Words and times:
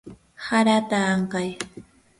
harata 0.47 0.97
ankay. 1.13 1.49